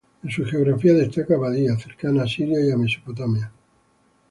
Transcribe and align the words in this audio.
En 0.23 0.31
su 0.31 0.43
geografía 0.45 0.95
destaca 0.95 1.37
Badia, 1.37 1.77
cercana 1.77 2.23
a 2.23 2.27
Siria 2.27 2.59
y 2.59 2.75
Mesopotamia. 2.75 3.51